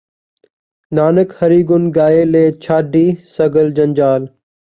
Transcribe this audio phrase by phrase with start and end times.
[0.91, 3.15] ਨਾਨਕ ਹਰਿ ਗੁਨ ਗਾਇ ਲੇ ਛਾਡਿ
[3.27, 4.27] ਸਗਲ ਜੰਜਾਲ